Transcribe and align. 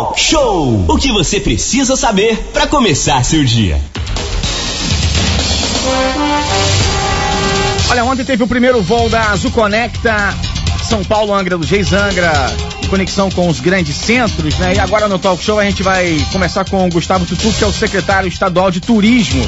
Talk 0.00 0.18
Show. 0.18 0.86
O 0.88 0.96
que 0.96 1.12
você 1.12 1.38
precisa 1.38 1.94
saber 1.94 2.34
para 2.54 2.66
começar 2.66 3.22
seu 3.22 3.44
dia. 3.44 3.78
Olha, 7.90 8.02
ontem 8.06 8.24
teve 8.24 8.42
o 8.42 8.46
primeiro 8.46 8.80
voo 8.80 9.10
da 9.10 9.30
Azul 9.30 9.50
Conecta 9.50 10.34
São 10.88 11.04
Paulo, 11.04 11.34
Angra 11.34 11.58
dos 11.58 11.68
Reis, 11.68 11.92
Angra, 11.92 12.32
conexão 12.88 13.30
com 13.30 13.46
os 13.46 13.60
grandes 13.60 13.94
centros, 13.94 14.56
né? 14.56 14.76
E 14.76 14.78
agora 14.78 15.06
no 15.06 15.18
Talk 15.18 15.44
Show 15.44 15.58
a 15.58 15.64
gente 15.64 15.82
vai 15.82 16.18
começar 16.32 16.64
com 16.64 16.86
o 16.86 16.88
Gustavo 16.88 17.26
Tutu, 17.26 17.52
que 17.52 17.62
é 17.62 17.66
o 17.66 17.72
secretário 17.72 18.26
estadual 18.26 18.70
de 18.70 18.80
turismo 18.80 19.44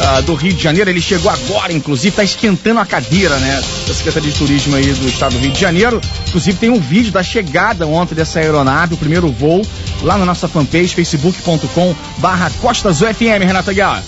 uh, 0.00 0.22
do 0.22 0.34
Rio 0.34 0.52
de 0.52 0.62
Janeiro. 0.62 0.90
Ele 0.90 1.00
chegou 1.00 1.30
agora, 1.30 1.72
inclusive, 1.72 2.08
está 2.08 2.24
esquentando 2.24 2.80
a 2.80 2.86
cadeira, 2.86 3.36
né? 3.38 3.62
Da 3.86 3.94
Secretaria 3.94 4.30
de 4.30 4.38
Turismo 4.38 4.76
aí 4.76 4.92
do 4.92 5.08
estado 5.08 5.32
do 5.32 5.38
Rio 5.38 5.50
de 5.50 5.60
Janeiro. 5.60 6.00
Inclusive 6.28 6.58
tem 6.58 6.70
um 6.70 6.80
vídeo 6.80 7.12
da 7.12 7.22
chegada 7.22 7.86
ontem 7.86 8.14
dessa 8.14 8.40
aeronave, 8.40 8.94
o 8.94 8.98
primeiro 8.98 9.30
voo, 9.30 9.62
lá 10.02 10.16
na 10.16 10.24
nossa 10.24 10.48
fanpage, 10.48 10.94
facebook.com 10.94 11.94
barra 12.18 12.50
Costas 12.60 13.00
UFM, 13.00 13.44
Renata 13.44 13.72
Guiar. 13.72 14.02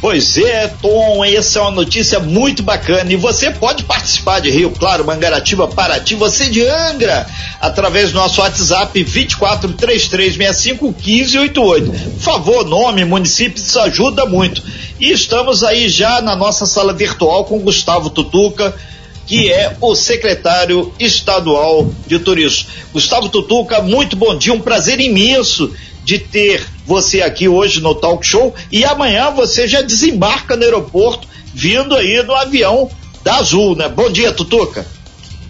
Pois 0.00 0.36
é, 0.36 0.68
Tom, 0.68 1.24
essa 1.24 1.58
é 1.58 1.62
uma 1.62 1.70
notícia 1.70 2.20
muito 2.20 2.62
bacana. 2.62 3.10
E 3.12 3.16
você 3.16 3.50
pode 3.50 3.84
participar 3.84 4.40
de 4.40 4.50
Rio 4.50 4.70
Claro, 4.70 5.06
Mangaratiba, 5.06 5.66
Paraty, 5.66 6.14
você 6.14 6.50
de 6.50 6.66
Angra, 6.66 7.26
através 7.60 8.12
do 8.12 8.18
nosso 8.18 8.42
WhatsApp 8.42 9.02
2433651588. 9.04 11.54
Por 11.54 12.20
favor, 12.20 12.66
nome, 12.66 13.04
município, 13.04 13.62
isso 13.62 13.78
ajuda 13.80 14.26
muito. 14.26 14.62
E 15.00 15.10
estamos 15.10 15.62
aí 15.62 15.88
já 15.88 16.20
na 16.20 16.36
nossa 16.36 16.66
sala 16.66 16.92
virtual 16.92 17.44
com 17.44 17.60
Gustavo 17.60 18.10
Tutuca, 18.10 18.74
que 19.26 19.50
é 19.50 19.74
o 19.80 19.94
secretário 19.94 20.92
estadual 21.00 21.90
de 22.06 22.18
turismo. 22.18 22.68
Gustavo 22.92 23.28
Tutuca, 23.28 23.80
muito 23.80 24.14
bom 24.14 24.36
dia, 24.36 24.52
um 24.52 24.60
prazer 24.60 25.00
imenso 25.00 25.72
de 26.06 26.20
ter 26.20 26.64
você 26.86 27.20
aqui 27.20 27.48
hoje 27.48 27.80
no 27.80 27.92
Talk 27.92 28.24
Show 28.24 28.54
e 28.70 28.84
amanhã 28.84 29.32
você 29.32 29.66
já 29.66 29.82
desembarca 29.82 30.54
no 30.54 30.62
aeroporto 30.62 31.26
vindo 31.52 31.96
aí 31.96 32.22
no 32.22 32.32
avião 32.32 32.88
da 33.24 33.38
Azul, 33.38 33.74
né? 33.74 33.88
Bom 33.88 34.08
dia, 34.08 34.32
Tutuca. 34.32 34.86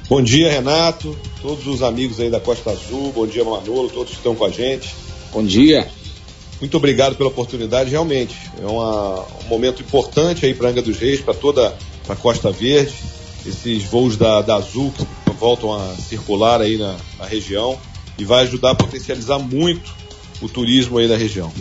Bom 0.09 0.23
dia, 0.23 0.51
Renato, 0.51 1.15
todos 1.43 1.67
os 1.67 1.83
amigos 1.83 2.19
aí 2.19 2.31
da 2.31 2.41
Costa 2.41 2.71
Azul, 2.71 3.13
bom 3.13 3.27
dia, 3.27 3.45
Manolo, 3.45 3.91
todos 3.91 4.13
que 4.13 4.17
estão 4.17 4.35
com 4.35 4.47
a 4.47 4.51
gente. 4.51 4.95
Bom 5.31 5.45
dia. 5.45 5.87
Muito 6.59 6.75
obrigado 6.79 7.17
pela 7.17 7.29
oportunidade, 7.29 7.91
realmente. 7.91 8.35
É 8.59 8.65
uma, 8.65 9.27
um 9.45 9.49
momento 9.49 9.83
importante 9.83 10.47
aí 10.47 10.55
para 10.55 10.71
Angra 10.71 10.81
dos 10.81 10.97
Reis, 10.97 11.21
para 11.21 11.35
toda 11.35 11.77
a 12.09 12.17
Costa 12.17 12.51
Verde. 12.51 12.95
Esses 13.45 13.83
voos 13.85 14.17
da, 14.17 14.41
da 14.41 14.57
Azul 14.57 14.91
que 14.97 15.07
voltam 15.33 15.75
a 15.75 15.95
circular 15.97 16.63
aí 16.63 16.79
na, 16.79 16.97
na 17.19 17.27
região 17.27 17.79
e 18.19 18.25
vai 18.25 18.45
ajudar 18.45 18.71
a 18.71 18.75
potencializar 18.75 19.39
muito 19.39 20.06
o 20.41 20.49
turismo 20.49 20.99
aí 20.99 21.09
da 21.09 21.17
região. 21.17 21.53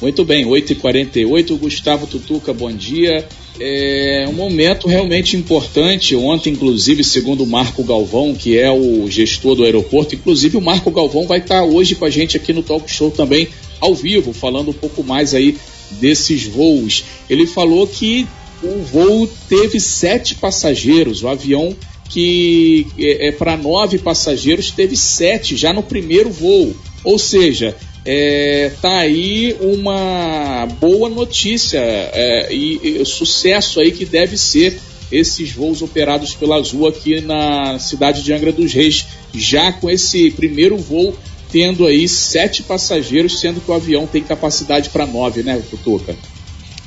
Muito 0.00 0.24
bem, 0.24 0.44
8h48, 0.44 1.58
Gustavo 1.58 2.06
Tutuca, 2.06 2.52
bom 2.52 2.70
dia. 2.70 3.26
É 3.58 4.26
um 4.28 4.34
momento 4.34 4.86
realmente 4.86 5.36
importante. 5.36 6.14
Ontem, 6.14 6.52
inclusive, 6.52 7.02
segundo 7.02 7.44
o 7.44 7.46
Marco 7.46 7.82
Galvão, 7.82 8.34
que 8.34 8.58
é 8.58 8.70
o 8.70 9.10
gestor 9.10 9.54
do 9.54 9.64
aeroporto, 9.64 10.14
inclusive 10.14 10.58
o 10.58 10.60
Marco 10.60 10.90
Galvão 10.90 11.26
vai 11.26 11.38
estar 11.38 11.64
hoje 11.64 11.94
com 11.94 12.04
a 12.04 12.10
gente 12.10 12.36
aqui 12.36 12.52
no 12.52 12.62
Talk 12.62 12.90
Show 12.90 13.10
também, 13.10 13.48
ao 13.80 13.94
vivo, 13.94 14.34
falando 14.34 14.70
um 14.70 14.74
pouco 14.74 15.02
mais 15.02 15.34
aí 15.34 15.56
desses 15.92 16.46
voos. 16.46 17.04
Ele 17.30 17.46
falou 17.46 17.86
que 17.86 18.26
o 18.62 18.82
voo 18.82 19.26
teve 19.48 19.80
sete 19.80 20.34
passageiros, 20.34 21.22
o 21.22 21.28
avião 21.28 21.74
que 22.08 22.86
é, 22.98 23.28
é 23.28 23.32
para 23.32 23.56
nove 23.56 23.98
passageiros 23.98 24.70
teve 24.70 24.96
sete 24.96 25.56
já 25.56 25.72
no 25.72 25.82
primeiro 25.82 26.30
voo. 26.30 26.74
Ou 27.06 27.20
seja, 27.20 27.76
é, 28.04 28.72
tá 28.82 28.98
aí 28.98 29.56
uma 29.60 30.66
boa 30.80 31.08
notícia 31.08 31.78
é, 31.78 32.52
e, 32.52 33.00
e 33.00 33.06
sucesso 33.06 33.78
aí 33.78 33.92
que 33.92 34.04
deve 34.04 34.36
ser 34.36 34.76
esses 35.10 35.52
voos 35.52 35.82
operados 35.82 36.34
pela 36.34 36.56
Azul 36.56 36.88
aqui 36.88 37.20
na 37.20 37.78
cidade 37.78 38.24
de 38.24 38.32
Angra 38.32 38.50
dos 38.50 38.72
Reis, 38.72 39.06
já 39.32 39.70
com 39.70 39.88
esse 39.88 40.32
primeiro 40.32 40.76
voo 40.76 41.16
tendo 41.48 41.86
aí 41.86 42.08
sete 42.08 42.64
passageiros, 42.64 43.38
sendo 43.38 43.60
que 43.60 43.70
o 43.70 43.74
avião 43.74 44.04
tem 44.04 44.24
capacidade 44.24 44.90
para 44.90 45.06
nove, 45.06 45.44
né, 45.44 45.62
Tutuca? 45.70 46.16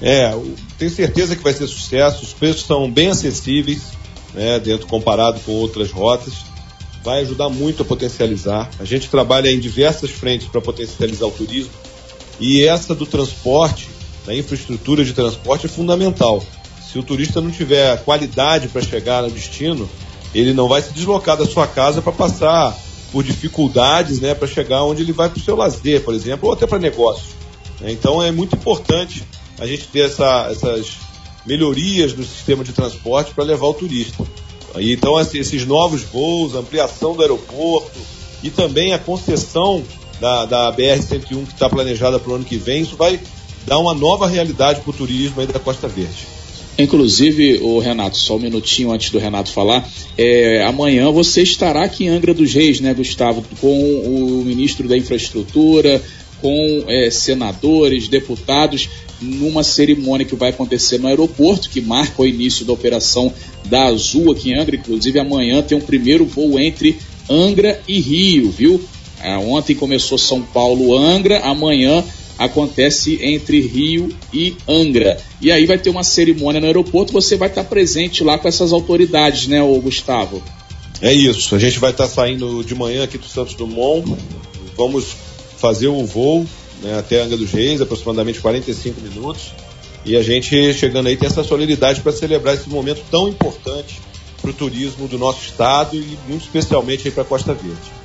É, 0.02 0.38
tenho 0.78 0.92
certeza 0.92 1.34
que 1.34 1.42
vai 1.42 1.54
ser 1.54 1.66
sucesso. 1.66 2.26
Os 2.26 2.34
preços 2.34 2.66
são 2.66 2.92
bem 2.92 3.08
acessíveis, 3.08 3.84
né, 4.34 4.60
dentro 4.60 4.86
comparado 4.86 5.40
com 5.46 5.54
outras 5.54 5.92
rotas 5.92 6.49
vai 7.04 7.22
ajudar 7.22 7.50
muito 7.50 7.84
a 7.84 7.86
potencializar. 7.86 8.70
A 8.80 8.86
gente 8.86 9.10
trabalha 9.10 9.52
em 9.52 9.60
diversas 9.60 10.12
frentes 10.12 10.48
para 10.48 10.62
potencializar 10.62 11.26
o 11.26 11.32
turismo 11.32 11.72
e 12.40 12.64
essa 12.64 12.96
do 12.96 13.06
transporte, 13.06 13.90
da 14.26 14.36
infraestrutura 14.36 15.04
de 15.04 15.14
transporte 15.14 15.66
é 15.66 15.70
fundamental. 15.70 16.44
Se 16.82 16.98
o 16.98 17.04
turista 17.04 17.42
não 17.42 17.52
tiver 17.52 18.04
qualidade 18.04 18.68
para 18.68 18.82
chegar 18.82 19.24
no 19.24 19.30
destino, 19.30 19.90
ele 20.34 20.54
não 20.54 20.68
vai 20.68 20.82
se 20.82 20.94
deslocar 20.94 21.38
da 21.38 21.46
sua 21.46 21.68
casa 21.68 22.02
para 22.02 22.12
passar 22.12 22.78
por 23.12 23.24
dificuldades, 23.24 24.20
né, 24.20 24.36
para 24.36 24.48
chegar 24.48 24.84
onde 24.84 25.02
ele 25.02 25.12
vai 25.12 25.30
para 25.30 25.40
o 25.40 25.44
seu 25.44 25.56
lazer, 25.56 26.04
por 26.04 26.14
exemplo, 26.14 26.48
ou 26.48 26.54
até 26.54 26.68
para 26.68 26.80
negócio. 26.80 27.40
Então 27.81 28.22
é 28.22 28.31
muito 28.31 28.56
importante 28.56 29.24
a 29.60 29.66
gente 29.66 29.88
ter 29.88 30.06
essa, 30.06 30.48
essas 30.52 30.98
melhorias 31.46 32.14
no 32.14 32.24
sistema 32.24 32.64
de 32.64 32.72
transporte 32.72 33.34
para 33.34 33.44
levar 33.44 33.68
o 33.68 33.74
turista. 33.74 34.26
Então, 34.75 35.19
esses 35.19 35.66
novos 35.66 36.03
voos, 36.03 36.56
ampliação 36.56 37.16
do 37.16 37.22
aeroporto 37.22 38.00
e 38.44 38.50
também 38.50 38.94
a 38.94 39.00
concessão 39.00 39.84
da, 40.19 40.46
da 40.46 40.74
BR-101 40.74 41.46
que 41.46 41.53
está 41.53 41.69
planejada 41.69 42.19
para 42.19 42.31
o 42.31 42.35
ano 42.35 42.46
que 42.46 42.57
vem, 42.57 42.81
isso 42.81 42.96
vai 42.96 43.19
dar 43.66 43.78
uma 43.78 43.94
nova 43.94 44.28
realidade 44.28 44.81
para 44.81 44.90
o 44.90 44.94
turismo 44.94 45.41
aí 45.41 45.47
da 45.47 45.59
Costa 45.59 45.88
Verde. 45.88 46.28
Inclusive, 46.78 47.59
o 47.62 47.80
Renato, 47.80 48.18
só 48.18 48.38
um 48.38 48.40
minutinho 48.40 48.91
antes 48.91 49.09
do 49.12 49.19
Renato 49.19 49.52
falar, 49.52 49.85
é, 50.18 50.63
amanhã 50.63 51.12
você 51.12 51.41
estará 51.44 51.84
aqui 51.84 52.06
em 52.06 52.09
Angra 52.09 52.34
dos 52.34 52.53
Reis, 52.53 52.80
né, 52.80 52.94
Gustavo, 52.94 53.44
com 53.59 53.68
o 53.68 54.44
ministro 54.46 54.88
da 54.88 54.97
Infraestrutura, 54.97 56.01
com 56.42 56.84
é, 56.88 57.10
senadores, 57.10 58.08
deputados, 58.08 58.90
numa 59.22 59.64
cerimônia 59.64 60.26
que 60.26 60.36
vai 60.36 60.50
acontecer 60.50 60.98
no 60.98 61.08
aeroporto, 61.08 61.70
que 61.70 61.82
marca 61.82 62.22
o 62.22 62.28
início 62.28 62.66
da 62.66 62.74
operação 62.74 63.34
da 63.66 63.86
Azul 63.86 64.32
aqui 64.32 64.52
em 64.52 64.56
Angra. 64.56 64.76
Inclusive, 64.76 65.20
amanhã 65.20 65.62
tem 65.62 65.78
um 65.78 65.82
primeiro 65.82 66.26
voo 66.26 66.60
entre 66.60 66.98
Angra 67.30 67.82
e 67.88 68.00
Rio, 68.00 68.50
viu? 68.50 68.82
É, 69.22 69.38
ontem 69.38 69.76
começou 69.76 70.18
São 70.18 70.42
Paulo-Angra, 70.42 71.40
amanhã 71.42 72.04
acontece 72.38 73.20
entre 73.22 73.60
Rio 73.60 74.16
e 74.34 74.56
Angra. 74.68 75.20
E 75.42 75.52
aí 75.52 75.66
vai 75.66 75.78
ter 75.78 75.90
uma 75.90 76.04
cerimônia 76.04 76.62
no 76.62 76.68
aeroporto, 76.68 77.12
você 77.12 77.36
vai 77.36 77.50
estar 77.50 77.66
presente 77.66 78.24
lá 78.24 78.38
com 78.38 78.48
essas 78.48 78.72
autoridades, 78.72 79.48
né, 79.48 79.62
ô 79.62 79.78
Gustavo? 79.82 80.42
É 81.02 81.14
isso, 81.14 81.54
a 81.54 81.60
gente 81.60 81.80
vai 81.80 81.92
estar 81.92 82.08
saindo 82.08 82.64
de 82.64 82.74
manhã 82.74 83.04
aqui 83.04 83.18
do 83.18 83.26
Santos 83.26 83.56
Dumont, 83.56 84.16
vamos 84.78 85.16
fazer 85.59 85.88
o 85.88 86.06
voo 86.06 86.46
né, 86.81 86.97
até 86.97 87.22
Angra 87.22 87.38
dos 87.38 87.52
Reis, 87.52 87.81
aproximadamente 87.81 88.40
45 88.40 89.02
minutos. 89.02 89.53
E 90.06 90.16
a 90.16 90.24
gente 90.24 90.74
chegando 90.74 91.08
aí 91.08 91.18
tem 91.18 91.28
essa 91.28 91.44
solidariedade 91.44 92.02
para 92.02 92.12
celebrar 92.12 92.56
esse 92.56 92.70
momento 92.70 93.02
tão 93.12 93.28
importante 93.28 94.00
para 94.42 94.52
o 94.52 94.53
turismo 94.53 95.08
do 95.08 95.18
nosso 95.18 95.42
estado 95.44 95.96
e 95.96 96.18
muito 96.28 96.44
especialmente 96.44 97.08
aí 97.08 97.12
para 97.12 97.24
a 97.24 97.25
Costa 97.25 97.53
Verde. 97.53 98.00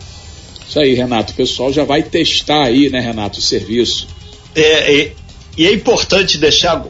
Isso 0.69 0.79
aí, 0.79 0.95
Renato. 0.95 1.33
O 1.33 1.37
pessoal 1.37 1.73
já 1.73 1.85
vai 1.85 2.03
testar 2.03 2.65
aí, 2.65 2.91
né, 2.91 2.99
Renato, 2.99 3.39
o 3.39 3.43
serviço. 3.43 4.09
É, 4.55 5.03
é 5.03 5.13
e 5.57 5.67
é 5.67 5.73
importante 5.73 6.37
deixar 6.37 6.85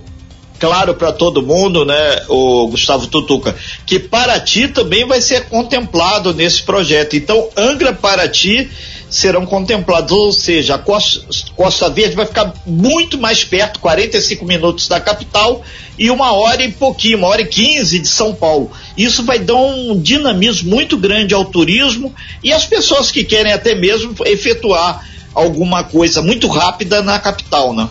claro 0.59 0.95
para 0.95 1.13
todo 1.13 1.43
mundo, 1.43 1.85
né, 1.85 2.23
o 2.29 2.69
Gustavo 2.69 3.07
Tutuca, 3.07 3.55
que 3.85 3.99
Paraty 3.99 4.69
também 4.69 5.07
vai 5.07 5.21
ser 5.21 5.47
contemplado 5.49 6.33
nesse 6.33 6.63
projeto. 6.63 7.15
Então, 7.15 7.51
Angra 7.55 7.93
Paraty 7.93 8.71
serão 9.15 9.47
contemplados, 9.47 10.11
ou 10.11 10.33
seja, 10.33 10.75
a 10.75 10.79
Costa, 10.79 11.89
Verde 11.89 12.17
vai 12.17 12.27
ficar 12.27 12.53
muito 12.67 13.17
mais 13.17 13.45
perto, 13.45 13.79
45 13.79 14.45
minutos 14.45 14.89
da 14.89 15.01
capital 15.01 15.63
e 15.97 16.11
uma 16.11 16.33
hora 16.33 16.65
e 16.65 16.73
pouquinho, 16.73 17.19
uma 17.19 17.29
hora 17.29 17.43
e 17.43 17.47
quinze 17.47 18.01
de 18.01 18.09
São 18.09 18.35
Paulo. 18.35 18.73
Isso 18.97 19.23
vai 19.23 19.39
dar 19.39 19.55
um 19.55 20.01
dinamismo 20.01 20.69
muito 20.69 20.99
grande 20.99 21.33
ao 21.33 21.45
turismo 21.45 22.13
e 22.43 22.53
às 22.53 22.67
pessoas 22.67 23.13
que 23.13 23.23
querem 23.23 23.53
até 23.53 23.75
mesmo 23.77 24.15
efetuar 24.27 25.09
alguma 25.33 25.85
coisa 25.85 26.21
muito 26.21 26.49
rápida 26.49 27.01
na 27.01 27.19
capital, 27.19 27.73
né? 27.73 27.89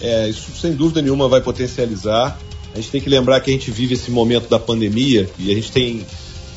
É, 0.00 0.28
isso 0.28 0.50
sem 0.58 0.72
dúvida 0.72 1.02
nenhuma 1.02 1.28
vai 1.28 1.42
potencializar. 1.42 2.38
A 2.72 2.76
gente 2.76 2.90
tem 2.90 3.00
que 3.00 3.10
lembrar 3.10 3.40
que 3.40 3.50
a 3.50 3.52
gente 3.52 3.70
vive 3.70 3.94
esse 3.94 4.10
momento 4.10 4.48
da 4.48 4.58
pandemia 4.58 5.28
e 5.38 5.52
a 5.52 5.54
gente 5.54 5.70
tem 5.70 6.06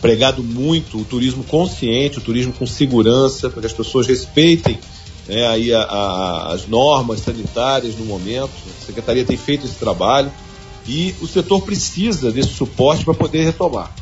pregado 0.01 0.43
muito 0.43 0.99
o 0.99 1.05
turismo 1.05 1.43
consciente, 1.43 2.17
o 2.17 2.21
turismo 2.21 2.51
com 2.51 2.65
segurança, 2.65 3.49
para 3.49 3.61
que 3.61 3.67
as 3.67 3.73
pessoas 3.73 4.07
respeitem 4.07 4.79
né, 5.27 5.47
aí 5.47 5.73
a, 5.73 5.83
a, 5.83 6.53
as 6.53 6.67
normas 6.67 7.21
sanitárias 7.21 7.95
no 7.95 8.05
momento. 8.05 8.51
A 8.81 8.85
Secretaria 8.85 9.23
tem 9.23 9.37
feito 9.37 9.65
esse 9.65 9.75
trabalho 9.75 10.31
e 10.87 11.13
o 11.21 11.27
setor 11.27 11.61
precisa 11.61 12.31
desse 12.31 12.49
suporte 12.49 13.05
para 13.05 13.13
poder 13.13 13.43
retomar. 13.43 13.93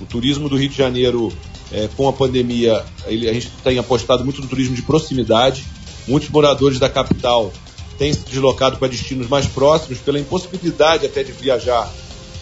O 0.00 0.06
turismo 0.06 0.48
do 0.48 0.56
Rio 0.56 0.68
de 0.68 0.76
Janeiro 0.76 1.32
é, 1.72 1.88
com 1.96 2.08
a 2.08 2.12
pandemia, 2.12 2.84
ele, 3.06 3.28
a 3.28 3.32
gente 3.32 3.50
tem 3.64 3.78
apostado 3.78 4.24
muito 4.24 4.40
no 4.40 4.46
turismo 4.46 4.76
de 4.76 4.82
proximidade. 4.82 5.64
Muitos 6.06 6.28
moradores 6.28 6.78
da 6.78 6.88
capital 6.88 7.52
têm 7.98 8.12
se 8.12 8.20
deslocado 8.20 8.78
para 8.78 8.88
destinos 8.88 9.28
mais 9.28 9.46
próximos 9.46 9.98
pela 9.98 10.18
impossibilidade 10.18 11.06
até 11.06 11.22
de 11.22 11.32
viajar 11.32 11.90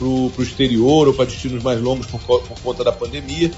para 0.00 0.08
o 0.08 0.42
exterior 0.42 1.06
ou 1.06 1.12
para 1.12 1.26
destinos 1.26 1.62
mais 1.62 1.80
longos 1.80 2.06
por, 2.06 2.20
por 2.20 2.60
conta 2.62 2.82
da 2.82 2.90
pandemia. 2.90 3.50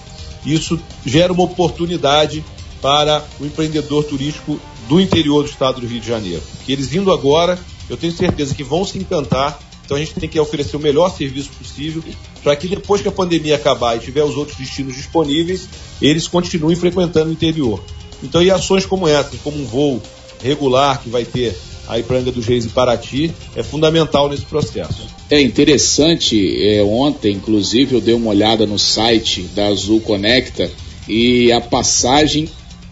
Isso 0.44 0.78
gera 1.06 1.32
uma 1.32 1.44
oportunidade 1.44 2.44
para 2.80 3.24
o 3.38 3.46
empreendedor 3.46 4.02
turístico 4.02 4.58
do 4.88 5.00
interior 5.00 5.44
do 5.44 5.48
estado 5.48 5.80
do 5.80 5.86
Rio 5.86 6.00
de 6.00 6.08
Janeiro. 6.08 6.42
Que 6.66 6.72
eles 6.72 6.92
indo 6.92 7.12
agora, 7.12 7.56
eu 7.88 7.96
tenho 7.96 8.12
certeza 8.12 8.54
que 8.54 8.64
vão 8.64 8.84
se 8.84 8.98
encantar. 8.98 9.60
Então 9.84 9.96
a 9.96 10.00
gente 10.00 10.14
tem 10.14 10.28
que 10.28 10.40
oferecer 10.40 10.76
o 10.76 10.80
melhor 10.80 11.14
serviço 11.14 11.50
possível 11.50 12.02
para 12.42 12.56
que 12.56 12.66
depois 12.66 13.00
que 13.00 13.08
a 13.08 13.12
pandemia 13.12 13.54
acabar 13.54 13.96
e 13.96 14.00
tiver 14.00 14.24
os 14.24 14.36
outros 14.36 14.56
destinos 14.56 14.96
disponíveis, 14.96 15.68
eles 16.00 16.26
continuem 16.26 16.74
frequentando 16.74 17.30
o 17.30 17.32
interior. 17.32 17.82
Então, 18.22 18.42
e 18.42 18.50
ações 18.50 18.86
como 18.86 19.06
essas, 19.06 19.40
como 19.40 19.60
um 19.60 19.66
voo 19.66 20.02
regular 20.42 21.00
que 21.00 21.08
vai 21.08 21.24
ter 21.24 21.56
aí 21.88 22.02
para 22.02 22.18
Angra 22.18 22.32
dos 22.32 22.46
Reis 22.46 22.64
e 22.64 22.68
Paraty, 22.68 23.32
é 23.56 23.62
fundamental 23.62 24.28
nesse 24.28 24.44
processo. 24.44 25.06
É 25.30 25.40
interessante, 25.40 26.68
é, 26.68 26.82
ontem, 26.82 27.34
inclusive, 27.34 27.94
eu 27.94 28.00
dei 28.00 28.14
uma 28.14 28.30
olhada 28.30 28.66
no 28.66 28.78
site 28.78 29.42
da 29.54 29.68
Azul 29.68 30.00
Conecta 30.00 30.70
e 31.08 31.50
a 31.50 31.60
passagem 31.60 32.48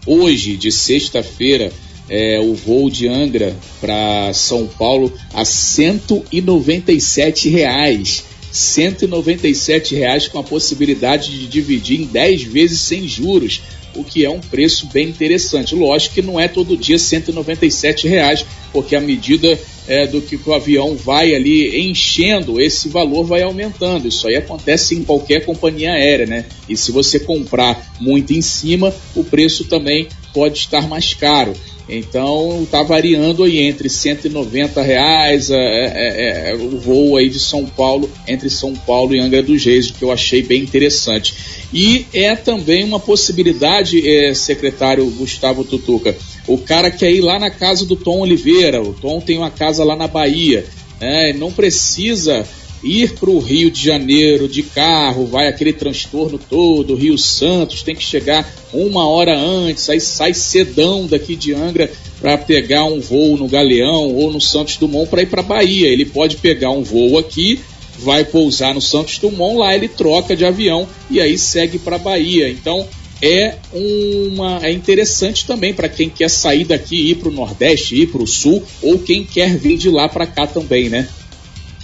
hoje, 0.06 0.56
de 0.56 0.72
sexta-feira, 0.72 1.70
é, 2.08 2.40
o 2.40 2.54
voo 2.54 2.90
de 2.90 3.06
Angra 3.06 3.54
para 3.80 4.32
São 4.32 4.66
Paulo 4.66 5.12
a 5.32 5.44
197 5.44 7.48
reais. 7.48 8.24
197 8.50 9.94
reais 9.94 10.26
com 10.26 10.40
a 10.40 10.42
possibilidade 10.42 11.30
de 11.30 11.46
dividir 11.46 12.00
em 12.00 12.06
10 12.06 12.42
vezes 12.44 12.80
sem 12.80 13.06
juros, 13.06 13.60
o 13.94 14.04
que 14.04 14.24
é 14.24 14.30
um 14.30 14.40
preço 14.40 14.86
bem 14.92 15.08
interessante. 15.08 15.74
Lógico 15.74 16.14
que 16.14 16.22
não 16.22 16.38
é 16.38 16.48
todo 16.48 16.76
dia 16.76 16.98
197 16.98 18.06
reais, 18.08 18.44
porque 18.72 18.94
à 18.94 19.00
medida 19.00 19.58
é, 19.88 20.06
do 20.06 20.20
que 20.20 20.36
o 20.36 20.54
avião 20.54 20.96
vai 20.96 21.34
ali 21.34 21.90
enchendo, 21.90 22.60
esse 22.60 22.88
valor 22.88 23.24
vai 23.24 23.42
aumentando. 23.42 24.08
Isso 24.08 24.26
aí 24.28 24.36
acontece 24.36 24.94
em 24.94 25.02
qualquer 25.02 25.44
companhia 25.44 25.92
aérea, 25.92 26.26
né? 26.26 26.44
E 26.68 26.76
se 26.76 26.92
você 26.92 27.18
comprar 27.18 27.94
muito 28.00 28.32
em 28.32 28.40
cima, 28.40 28.94
o 29.14 29.24
preço 29.24 29.64
também 29.64 30.08
pode 30.32 30.58
estar 30.58 30.88
mais 30.88 31.12
caro. 31.14 31.52
Então 31.90 32.62
está 32.62 32.84
variando 32.84 33.42
aí 33.42 33.58
entre 33.58 33.88
190 33.88 34.80
reais 34.80 35.50
é, 35.50 35.56
é, 35.56 36.50
é, 36.50 36.54
o 36.54 36.78
voo 36.78 37.16
aí 37.16 37.28
de 37.28 37.40
São 37.40 37.66
Paulo 37.66 38.08
entre 38.28 38.48
São 38.48 38.74
Paulo 38.74 39.12
e 39.14 39.18
Angra 39.18 39.42
dos 39.42 39.64
Reis, 39.64 39.90
que 39.90 40.04
eu 40.04 40.12
achei 40.12 40.40
bem 40.42 40.62
interessante. 40.62 41.34
E 41.72 42.06
é 42.12 42.36
também 42.36 42.84
uma 42.84 43.00
possibilidade, 43.00 44.08
é, 44.08 44.32
secretário 44.34 45.04
Gustavo 45.10 45.64
Tutuca, 45.64 46.16
o 46.46 46.58
cara 46.58 46.90
quer 46.90 47.10
ir 47.10 47.20
lá 47.20 47.38
na 47.38 47.50
casa 47.50 47.84
do 47.84 47.96
Tom 47.96 48.20
Oliveira, 48.20 48.80
o 48.80 48.94
Tom 48.94 49.20
tem 49.20 49.38
uma 49.38 49.50
casa 49.50 49.82
lá 49.82 49.96
na 49.96 50.06
Bahia, 50.06 50.64
né? 51.00 51.32
não 51.32 51.52
precisa 51.52 52.46
ir 52.82 53.14
para 53.14 53.30
o 53.30 53.38
Rio 53.38 53.70
de 53.70 53.82
Janeiro 53.82 54.48
de 54.48 54.62
carro, 54.62 55.26
vai 55.26 55.48
aquele 55.48 55.72
transtorno 55.72 56.38
todo, 56.38 56.94
Rio 56.94 57.18
Santos, 57.18 57.82
tem 57.82 57.94
que 57.94 58.02
chegar 58.02 58.50
uma 58.72 59.06
hora 59.06 59.36
antes, 59.38 59.88
aí 59.90 60.00
sai 60.00 60.32
cedão 60.32 61.06
daqui 61.06 61.36
de 61.36 61.52
Angra 61.54 61.90
para 62.20 62.38
pegar 62.38 62.84
um 62.84 63.00
voo 63.00 63.36
no 63.36 63.48
Galeão 63.48 64.14
ou 64.14 64.32
no 64.32 64.40
Santos 64.40 64.76
Dumont 64.76 65.08
para 65.08 65.22
ir 65.22 65.26
para 65.26 65.42
Bahia. 65.42 65.88
Ele 65.88 66.04
pode 66.04 66.36
pegar 66.36 66.70
um 66.70 66.82
voo 66.82 67.18
aqui, 67.18 67.60
vai 67.98 68.24
pousar 68.24 68.74
no 68.74 68.80
Santos 68.80 69.18
Dumont, 69.18 69.58
lá 69.58 69.74
ele 69.74 69.88
troca 69.88 70.36
de 70.36 70.44
avião 70.44 70.88
e 71.10 71.20
aí 71.20 71.36
segue 71.38 71.78
para 71.78 71.98
Bahia. 71.98 72.48
Então 72.48 72.86
é 73.22 73.56
uma 73.72 74.60
é 74.62 74.72
interessante 74.72 75.46
também 75.46 75.74
para 75.74 75.88
quem 75.88 76.08
quer 76.08 76.30
sair 76.30 76.64
daqui 76.64 77.10
ir 77.10 77.16
para 77.16 77.28
o 77.28 77.32
Nordeste, 77.32 77.94
ir 77.94 78.06
para 78.06 78.22
o 78.22 78.26
Sul 78.26 78.62
ou 78.80 78.98
quem 78.98 79.24
quer 79.24 79.56
vir 79.56 79.76
de 79.76 79.90
lá 79.90 80.08
para 80.08 80.26
cá 80.26 80.46
também, 80.46 80.88
né? 80.88 81.08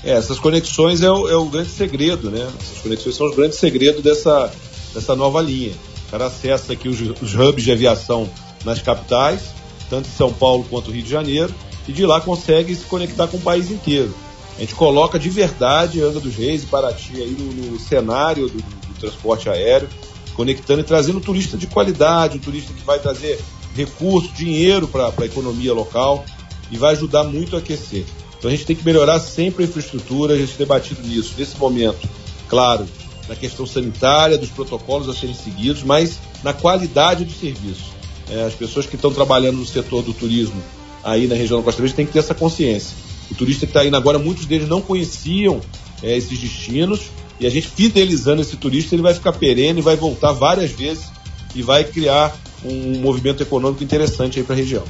É, 0.06 0.12
essas 0.12 0.38
conexões 0.38 1.03
é 1.03 1.11
o, 1.11 1.29
é 1.29 1.37
o, 1.37 1.47
grande 1.47 1.70
segredo, 1.70 2.31
né? 2.31 2.49
Essas 2.61 2.79
conexões 2.79 3.17
são 3.17 3.26
os 3.26 3.35
grandes 3.35 3.58
segredos 3.58 4.05
dessa, 4.05 4.53
dessa 4.94 5.17
nova 5.17 5.43
linha. 5.43 5.73
O 6.06 6.11
cara 6.12 6.26
acessa 6.26 6.75
aqui 6.75 6.88
os, 6.88 7.00
os 7.20 7.35
hubs 7.35 7.64
de 7.64 7.73
aviação 7.73 8.31
nas 8.64 8.81
capitais, 8.81 9.50
tanto 9.91 10.06
São 10.06 10.32
Paulo 10.32 10.64
quanto 10.70 10.93
Rio 10.93 11.03
de 11.03 11.11
Janeiro, 11.11 11.53
e 11.88 11.93
de 11.93 12.06
lá 12.06 12.20
consegue 12.20 12.73
se 12.76 12.85
conectar 12.85 13.26
com 13.26 13.37
o 13.37 13.41
país 13.41 13.69
inteiro. 13.69 14.14
A 14.56 14.61
gente 14.61 14.76
coloca 14.76 15.19
de 15.19 15.29
verdade 15.29 16.00
Angra 16.00 16.20
dos 16.20 16.37
Reis 16.37 16.62
e 16.62 16.67
Paraty 16.67 17.20
aí 17.20 17.37
no, 17.37 17.73
no 17.73 17.81
cenário 17.81 18.49
do, 18.49 18.58
do, 18.58 18.94
transporte 19.00 19.49
aéreo, 19.49 19.88
conectando 20.37 20.82
e 20.82 20.85
trazendo 20.85 21.20
turista 21.20 21.58
de 21.58 21.67
qualidade, 21.67 22.37
um 22.37 22.41
turista 22.41 22.73
que 22.73 22.85
vai 22.85 23.00
trazer 23.00 23.41
recurso, 23.75 24.32
dinheiro 24.32 24.87
para 24.87 25.12
a 25.19 25.25
economia 25.26 25.75
local 25.75 26.25
e 26.70 26.79
vai 26.79 26.93
ajudar 26.93 27.25
muito 27.25 27.56
a 27.56 27.58
aquecer. 27.58 28.06
Então 28.46 28.54
a 28.54 28.56
gente 28.56 28.66
tem 28.66 28.76
que 28.76 28.84
melhorar 28.84 29.19
sempre 29.19 29.64
a 29.64 29.66
infraestrutura, 29.66 30.34
a 30.34 30.38
gente 30.38 30.50
tem 30.50 30.58
debatido 30.58 31.02
nisso. 31.02 31.34
Nesse 31.37 31.58
momento, 31.58 32.08
claro, 32.48 32.87
na 33.28 33.34
questão 33.34 33.66
sanitária, 33.66 34.38
dos 34.38 34.50
protocolos 34.50 35.08
a 35.08 35.14
serem 35.14 35.34
seguidos, 35.34 35.82
mas 35.82 36.20
na 36.44 36.52
qualidade 36.52 37.25
do 37.25 37.32
serviço. 37.32 37.93
É, 38.31 38.44
as 38.44 38.54
pessoas 38.54 38.87
que 38.87 38.94
estão 38.94 39.12
trabalhando 39.12 39.56
no 39.58 39.66
setor 39.66 40.00
do 40.02 40.12
turismo 40.12 40.62
aí 41.02 41.26
na 41.26 41.34
região 41.34 41.58
da 41.58 41.64
Costa 41.64 41.82
Verde 41.82 41.96
têm 41.96 42.06
que 42.06 42.12
ter 42.12 42.20
essa 42.20 42.37
consciência. 42.37 42.96
O 43.32 43.34
turista 43.34 43.66
que 43.66 43.70
está 43.70 43.84
indo 43.84 43.96
agora, 43.96 44.16
muitos 44.16 44.46
deles 44.46 44.69
não 44.69 44.81
conheciam 44.81 45.60
é, 46.00 46.16
esses 46.16 46.38
destinos, 46.38 47.10
e 47.40 47.48
a 47.48 47.50
gente 47.50 47.66
fidelizando 47.66 48.43
esse 48.43 48.56
turista, 48.56 48.94
ele 48.94 49.02
vai 49.02 49.12
ficar 49.12 49.32
perene, 49.32 49.82
vai 49.82 49.96
voltar 49.96 50.31
várias 50.31 50.70
vezes 50.70 51.06
e 51.52 51.62
vai 51.62 51.82
criar 51.82 52.37
um 52.64 53.00
movimento 53.00 53.43
econômico 53.43 53.82
interessante 53.82 54.38
aí 54.38 54.44
para 54.44 54.54
a 54.54 54.58
região. 54.58 54.84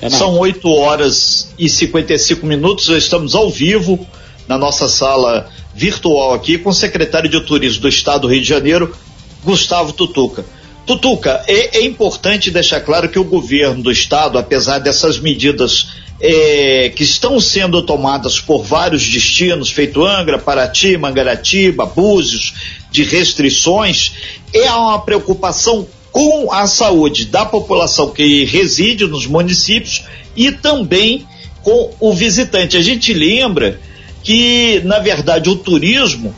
É 0.00 0.10
São 0.10 0.38
8 0.38 0.68
horas 0.68 1.48
e 1.58 1.68
55 1.68 2.44
minutos, 2.44 2.86
já 2.86 2.98
estamos 2.98 3.34
ao 3.34 3.50
vivo 3.50 4.06
na 4.46 4.58
nossa 4.58 4.88
sala 4.88 5.48
virtual 5.74 6.34
aqui 6.34 6.58
com 6.58 6.70
o 6.70 6.74
secretário 6.74 7.28
de 7.28 7.40
Turismo 7.40 7.82
do 7.82 7.88
Estado 7.88 8.22
do 8.22 8.28
Rio 8.28 8.42
de 8.42 8.48
Janeiro, 8.48 8.94
Gustavo 9.42 9.92
Tutuca. 9.92 10.44
Tutuca, 10.86 11.42
é, 11.48 11.78
é 11.78 11.84
importante 11.84 12.50
deixar 12.50 12.80
claro 12.80 13.08
que 13.08 13.18
o 13.18 13.24
governo 13.24 13.82
do 13.82 13.90
Estado, 13.90 14.38
apesar 14.38 14.78
dessas 14.78 15.18
medidas 15.18 15.88
é, 16.20 16.92
que 16.94 17.02
estão 17.02 17.40
sendo 17.40 17.82
tomadas 17.82 18.40
por 18.40 18.62
vários 18.62 19.06
destinos, 19.08 19.70
feito 19.70 20.04
Angra, 20.04 20.38
Paraty, 20.38 20.96
Mangaratiba, 20.96 21.86
Búzios, 21.86 22.54
de 22.90 23.02
restrições, 23.02 24.12
é 24.54 24.70
uma 24.70 25.00
preocupação 25.00 25.86
com 26.16 26.50
a 26.50 26.66
saúde 26.66 27.26
da 27.26 27.44
população 27.44 28.08
que 28.08 28.46
reside 28.46 29.06
nos 29.06 29.26
municípios 29.26 30.04
e 30.34 30.50
também 30.50 31.26
com 31.62 31.92
o 32.00 32.14
visitante. 32.14 32.74
A 32.74 32.80
gente 32.80 33.12
lembra 33.12 33.78
que, 34.22 34.80
na 34.82 34.98
verdade, 34.98 35.50
o 35.50 35.56
turismo 35.56 36.34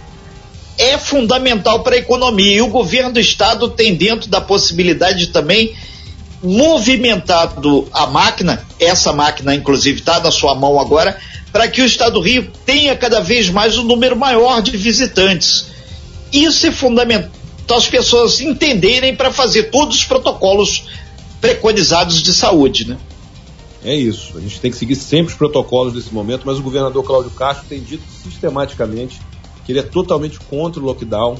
é 0.77 0.99
fundamental 0.99 1.85
para 1.85 1.95
a 1.95 1.99
economia 2.01 2.57
e 2.57 2.61
o 2.61 2.67
governo 2.67 3.13
do 3.13 3.21
estado 3.21 3.71
tem 3.71 3.95
dentro 3.95 4.29
da 4.29 4.41
possibilidade 4.41 5.21
de 5.21 5.27
também 5.29 5.73
movimentado 6.43 7.87
a 7.93 8.09
máquina, 8.09 8.67
essa 8.81 9.13
máquina 9.13 9.55
inclusive 9.55 10.01
está 10.01 10.19
na 10.19 10.33
sua 10.33 10.57
mão 10.57 10.81
agora, 10.81 11.17
para 11.53 11.69
que 11.69 11.83
o 11.83 11.87
estado 11.87 12.15
do 12.15 12.21
Rio 12.21 12.51
tenha 12.67 12.97
cada 12.97 13.21
vez 13.21 13.49
mais 13.49 13.79
um 13.79 13.85
número 13.85 14.17
maior 14.17 14.61
de 14.61 14.77
visitantes. 14.77 15.67
Isso 16.33 16.67
é 16.67 16.73
fundamental 16.73 17.38
então 17.69 17.77
as 17.77 17.87
pessoas 17.87 18.41
entenderem 18.41 19.15
para 19.15 19.31
fazer 19.31 19.65
todos 19.65 19.99
os 19.99 20.05
protocolos 20.07 20.89
preconizados 21.39 22.23
de 22.23 22.33
saúde, 22.33 22.89
né? 22.89 22.97
É 23.85 23.95
isso. 23.95 24.39
A 24.39 24.41
gente 24.41 24.59
tem 24.59 24.71
que 24.71 24.77
seguir 24.79 24.97
sempre 24.97 25.33
os 25.33 25.39
protocolos 25.39 25.93
nesse 25.93 26.13
momento, 26.15 26.45
mas 26.47 26.59
o 26.59 26.63
governador 26.63 27.05
Cláudio 27.05 27.31
Castro 27.33 27.67
tem 27.69 27.79
dito 27.83 28.05
sistematicamente 28.23 29.21
que 29.67 29.73
ele 29.73 29.81
é 29.81 29.83
totalmente 29.83 30.41
contra 30.41 30.81
o 30.81 30.85
lockdown. 30.87 31.37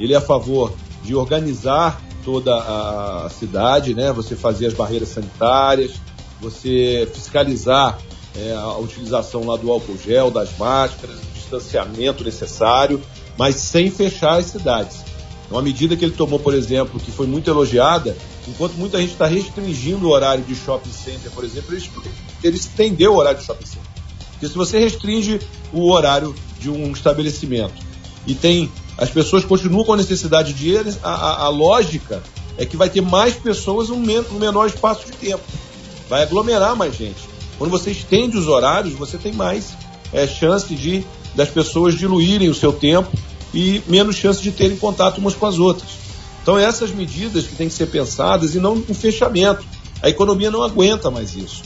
Ele 0.00 0.14
é 0.14 0.16
a 0.16 0.20
favor 0.20 0.74
de 1.04 1.14
organizar 1.14 2.02
toda 2.24 2.56
a 2.56 3.30
cidade, 3.30 3.94
né? 3.94 4.12
Você 4.12 4.34
fazer 4.34 4.66
as 4.66 4.74
barreiras 4.74 5.10
sanitárias, 5.10 5.92
você 6.40 7.08
fiscalizar 7.14 8.00
é, 8.36 8.52
a 8.52 8.76
utilização 8.78 9.46
lá 9.46 9.56
do 9.56 9.70
álcool 9.70 9.96
gel, 9.96 10.28
das 10.28 10.58
máscaras, 10.58 11.18
o 11.18 11.34
distanciamento 11.34 12.24
necessário, 12.24 13.00
mas 13.36 13.54
sem 13.54 13.92
fechar 13.92 14.40
as 14.40 14.46
cidades. 14.46 15.06
Uma 15.50 15.62
medida 15.62 15.96
que 15.96 16.04
ele 16.04 16.12
tomou, 16.12 16.38
por 16.38 16.52
exemplo, 16.52 17.00
que 17.00 17.10
foi 17.10 17.26
muito 17.26 17.48
elogiada, 17.48 18.16
enquanto 18.46 18.74
muita 18.74 18.98
gente 18.98 19.12
está 19.12 19.26
restringindo 19.26 20.06
o 20.06 20.10
horário 20.10 20.44
de 20.44 20.54
shopping 20.54 20.92
center, 20.92 21.30
por 21.30 21.42
exemplo, 21.42 21.74
ele, 21.74 21.90
ele 22.44 22.56
estendeu 22.56 23.14
o 23.14 23.16
horário 23.16 23.40
de 23.40 23.46
shopping 23.46 23.64
center. 23.64 23.88
Porque 24.32 24.48
se 24.48 24.54
você 24.54 24.78
restringe 24.78 25.40
o 25.72 25.90
horário 25.90 26.34
de 26.60 26.70
um 26.70 26.92
estabelecimento 26.92 27.74
e 28.26 28.34
tem 28.34 28.70
as 28.98 29.10
pessoas 29.10 29.44
continuam 29.44 29.84
com 29.84 29.92
a 29.92 29.96
necessidade 29.96 30.52
de 30.52 30.70
ir, 30.70 30.98
a, 31.02 31.08
a, 31.08 31.44
a 31.44 31.48
lógica 31.48 32.20
é 32.56 32.66
que 32.66 32.76
vai 32.76 32.90
ter 32.90 33.00
mais 33.00 33.34
pessoas 33.34 33.90
um, 33.90 33.98
men 33.98 34.24
um 34.32 34.38
menor 34.38 34.66
espaço 34.66 35.06
de 35.06 35.12
tempo. 35.12 35.44
Vai 36.08 36.24
aglomerar 36.24 36.74
mais 36.74 36.96
gente. 36.96 37.28
Quando 37.56 37.70
você 37.70 37.92
estende 37.92 38.36
os 38.36 38.48
horários, 38.48 38.94
você 38.94 39.16
tem 39.16 39.32
mais 39.32 39.72
é, 40.12 40.26
chance 40.26 40.74
de 40.74 41.04
das 41.34 41.48
pessoas 41.48 41.96
diluírem 41.96 42.48
o 42.48 42.54
seu 42.54 42.72
tempo 42.72 43.08
e 43.52 43.82
menos 43.86 44.16
chance 44.16 44.42
de 44.42 44.50
terem 44.50 44.76
contato 44.76 45.18
umas 45.18 45.34
com 45.34 45.46
as 45.46 45.58
outras. 45.58 45.90
Então, 46.42 46.58
essas 46.58 46.90
medidas 46.90 47.46
que 47.46 47.54
têm 47.54 47.68
que 47.68 47.74
ser 47.74 47.86
pensadas 47.86 48.54
e 48.54 48.58
não 48.58 48.74
um 48.88 48.94
fechamento. 48.94 49.64
A 50.02 50.08
economia 50.08 50.50
não 50.50 50.62
aguenta 50.62 51.10
mais 51.10 51.34
isso. 51.34 51.62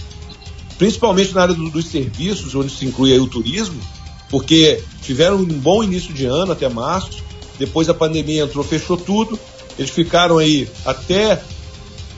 Principalmente 0.78 1.34
na 1.34 1.42
área 1.42 1.54
do, 1.54 1.70
dos 1.70 1.86
serviços, 1.86 2.54
onde 2.54 2.70
se 2.70 2.84
inclui 2.84 3.16
o 3.18 3.26
turismo, 3.26 3.80
porque 4.28 4.82
tiveram 5.02 5.36
um 5.36 5.44
bom 5.44 5.84
início 5.84 6.12
de 6.12 6.24
ano 6.24 6.52
até 6.52 6.68
março, 6.68 7.22
depois 7.58 7.88
a 7.88 7.94
pandemia 7.94 8.42
entrou, 8.42 8.64
fechou 8.64 8.96
tudo, 8.96 9.38
eles 9.78 9.90
ficaram 9.90 10.38
aí 10.38 10.68
até 10.84 11.40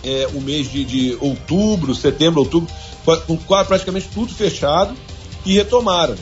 é, 0.02 0.28
o 0.32 0.40
mês 0.40 0.70
de, 0.70 0.84
de, 0.84 1.18
outubro, 1.20 1.94
setembro, 1.94 2.40
outubro, 2.40 2.72
com 3.26 3.36
praticamente 3.36 4.08
tudo 4.14 4.32
fechado 4.32 4.94
e 5.44 5.54
retomaram. 5.54 6.14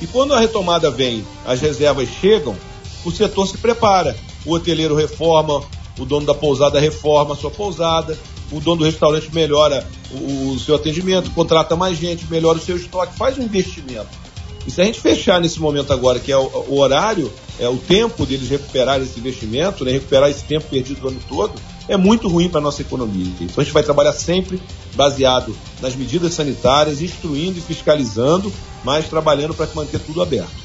E 0.00 0.06
quando 0.06 0.34
a 0.34 0.40
retomada 0.40 0.90
vem, 0.90 1.24
as 1.46 1.60
reservas 1.60 2.08
chegam, 2.20 2.56
o 3.04 3.12
setor 3.12 3.46
se 3.46 3.58
prepara. 3.58 4.16
O 4.44 4.52
hoteleiro 4.52 4.94
reforma, 4.94 5.62
o 5.98 6.04
dono 6.04 6.26
da 6.26 6.34
pousada 6.34 6.80
reforma 6.80 7.34
a 7.34 7.36
sua 7.36 7.50
pousada, 7.50 8.18
o 8.50 8.60
dono 8.60 8.78
do 8.78 8.84
restaurante 8.84 9.34
melhora 9.34 9.86
o, 10.10 10.52
o 10.52 10.58
seu 10.58 10.74
atendimento, 10.74 11.30
contrata 11.30 11.74
mais 11.76 11.98
gente, 11.98 12.26
melhora 12.30 12.58
o 12.58 12.60
seu 12.60 12.76
estoque, 12.76 13.16
faz 13.16 13.38
um 13.38 13.42
investimento. 13.42 14.24
E 14.66 14.70
se 14.70 14.80
a 14.80 14.84
gente 14.84 15.00
fechar 15.00 15.40
nesse 15.40 15.60
momento 15.60 15.92
agora, 15.92 16.18
que 16.18 16.32
é 16.32 16.36
o, 16.36 16.46
o 16.68 16.78
horário, 16.78 17.30
é 17.58 17.68
o 17.68 17.76
tempo 17.76 18.24
deles 18.24 18.48
recuperarem 18.48 19.04
esse 19.04 19.18
investimento, 19.18 19.84
né, 19.84 19.92
recuperar 19.92 20.30
esse 20.30 20.44
tempo 20.44 20.66
perdido 20.68 21.00
do 21.00 21.08
ano 21.08 21.20
todo, 21.28 21.52
é 21.86 21.96
muito 21.96 22.28
ruim 22.28 22.48
para 22.48 22.60
a 22.60 22.62
nossa 22.62 22.80
economia. 22.80 23.32
Então 23.40 23.60
a 23.60 23.64
gente 23.64 23.74
vai 23.74 23.82
trabalhar 23.82 24.12
sempre 24.12 24.60
baseado 24.94 25.54
nas 25.82 25.94
medidas 25.94 26.32
sanitárias, 26.32 27.02
instruindo 27.02 27.58
e 27.58 27.62
fiscalizando, 27.62 28.52
mas 28.82 29.06
trabalhando 29.06 29.54
para 29.54 29.68
manter 29.74 30.00
tudo 30.00 30.22
aberto. 30.22 30.63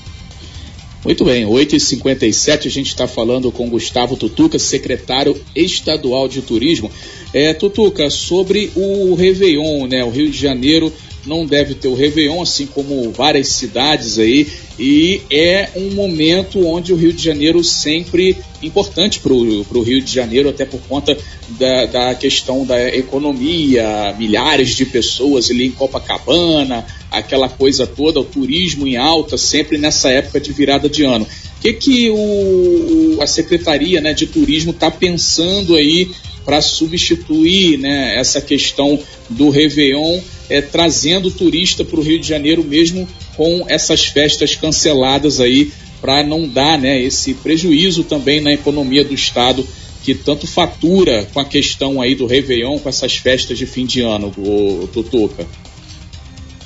Muito 1.04 1.24
bem, 1.24 1.46
8h57 1.46 2.68
a 2.68 2.70
gente 2.70 2.88
está 2.88 3.08
falando 3.08 3.52
com 3.54 3.70
Gustavo 3.70 4.18
Tutuca, 4.18 4.60
secretário 4.60 5.40
estadual 5.56 6.28
de 6.28 6.42
turismo. 6.42 6.92
É, 7.34 7.54
Tutuca, 7.54 8.10
sobre 8.10 8.70
o 8.76 9.16
Réveillon, 9.16 9.88
né? 9.88 10.04
O 10.04 10.10
Rio 10.10 10.30
de 10.30 10.38
Janeiro 10.38 10.92
não 11.26 11.46
deve 11.46 11.76
ter 11.76 11.88
o 11.88 11.96
Réveillon, 11.96 12.42
assim 12.42 12.66
como 12.66 13.12
várias 13.12 13.48
cidades 13.50 14.18
aí, 14.20 14.48
e 14.78 15.22
é 15.30 15.70
um 15.76 15.92
momento 15.92 16.66
onde 16.66 16.92
o 16.92 16.96
Rio 16.96 17.14
de 17.14 17.24
Janeiro 17.24 17.64
sempre 17.64 18.38
importante 18.62 19.20
para 19.20 19.34
o 19.34 19.82
Rio 19.82 20.02
de 20.02 20.14
Janeiro, 20.14 20.50
até 20.50 20.66
por 20.66 20.80
conta 20.82 21.18
da, 21.50 21.86
da, 21.86 22.16
questão 22.16 22.66
da 22.66 22.94
economia, 22.96 24.16
milhares 24.18 24.76
de 24.76 24.86
pessoas 24.86 25.50
ali 25.50 25.68
em 25.68 25.72
Copacabana, 25.72 26.86
aquela 27.12 27.50
coisa 27.50 27.88
toda, 27.88 28.20
o 28.20 28.26
turismo 28.26 28.88
em 28.88 28.98
alta, 28.98 29.38
sempre 29.38 29.78
nessa 29.78 30.10
época 30.10 30.40
de 30.40 30.52
virada 30.52 30.90
de 30.90 31.04
ano. 31.04 31.26
O 31.26 31.62
que, 31.62 31.74
que 31.74 32.10
o, 32.10 33.18
a 33.22 33.28
Secretaria 33.28 34.00
né, 34.00 34.14
de 34.14 34.28
Turismo 34.28 34.72
está 34.72 34.90
pensando 34.90 35.76
aí 35.76 36.10
para 36.46 36.62
substituir 36.62 37.78
né, 37.78 38.18
essa 38.18 38.42
questão 38.42 39.00
do 39.30 39.50
Réveillon, 39.50 40.20
é, 40.50 40.62
trazendo 40.62 41.30
turista 41.30 41.84
para 41.84 42.00
o 42.00 42.04
Rio 42.04 42.20
de 42.20 42.28
Janeiro 42.28 42.64
mesmo 42.64 43.08
com 43.36 43.66
essas 43.68 44.06
festas 44.06 44.56
canceladas 44.56 45.40
aí, 45.40 45.72
para 46.02 46.24
não 46.24 46.48
dar 46.48 46.80
né, 46.80 47.02
esse 47.02 47.34
prejuízo 47.34 48.04
também 48.04 48.40
na 48.40 48.54
economia 48.54 49.04
do 49.04 49.14
Estado, 49.14 49.68
que 50.02 50.16
tanto 50.16 50.48
fatura 50.48 51.28
com 51.34 51.40
a 51.40 51.46
questão 51.46 52.02
aí 52.02 52.16
do 52.16 52.26
Réveillon, 52.26 52.80
com 52.80 52.88
essas 52.90 53.18
festas 53.18 53.58
de 53.58 53.66
fim 53.66 53.86
de 53.86 54.02
ano, 54.02 54.34
o 54.38 54.88
Tutuca. 54.92 55.46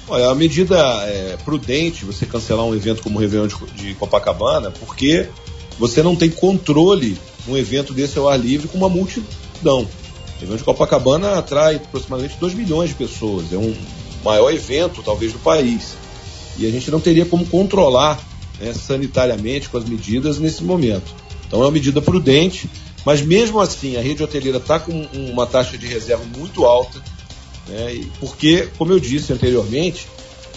Olha, 0.08 0.24
é 0.24 0.28
a 0.30 0.36
medida 0.36 0.78
é 1.06 1.38
prudente 1.44 2.04
você 2.04 2.26
cancelar 2.26 2.66
um 2.66 2.76
evento 2.76 3.02
como 3.02 3.18
o 3.18 3.22
Réveillon 3.22 3.48
de, 3.74 3.94
Copacabana, 3.96 4.70
porque 4.72 5.30
você 5.80 6.04
não 6.04 6.16
tem 6.16 6.30
controle 6.30 7.18
um 7.48 7.58
evento 7.58 7.94
desse 7.94 8.18
ao 8.18 8.28
ar 8.28 8.40
livre 8.40 8.68
com 8.68 8.78
uma 8.78 8.90
multidão. 8.90 9.82
O 9.82 10.40
Réveillon 10.40 10.58
de 10.58 10.64
Copacabana 10.64 11.38
atrai 11.38 11.76
aproximadamente 11.76 12.38
2 12.38 12.54
milhões 12.54 12.90
de 12.90 12.96
pessoas. 12.96 13.52
É 13.54 13.58
um 13.58 13.74
maior 14.24 14.52
evento, 14.52 15.02
talvez, 15.04 15.32
do 15.32 15.40
país. 15.40 15.96
E 16.58 16.68
a 16.68 16.72
gente 16.72 16.92
não 16.92 17.00
teria 17.00 17.26
como 17.26 17.46
controlar 17.46 18.20
né, 18.60 18.74
sanitariamente 18.74 19.70
com 19.70 19.78
as 19.78 19.86
medidas 19.86 20.38
nesse 20.38 20.64
momento. 20.64 21.14
Então 21.48 21.62
é 21.62 21.66
uma 21.66 21.72
medida 21.72 22.02
prudente, 22.02 22.70
mas 23.06 23.22
mesmo 23.22 23.60
assim 23.60 23.96
a 23.96 24.02
rede 24.02 24.22
hoteleira 24.22 24.58
está 24.58 24.80
com 24.80 24.92
uma 25.14 25.46
taxa 25.46 25.78
de 25.78 25.88
reserva 25.88 26.24
muito 26.38 26.66
alta, 26.66 27.02
né, 27.68 28.06
porque, 28.20 28.70
como 28.78 28.92
eu 28.92 29.00
disse 29.00 29.32
anteriormente, 29.32 30.08